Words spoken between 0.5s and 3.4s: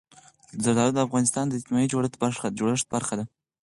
زردالو د افغانستان د اجتماعي جوړښت برخه ده.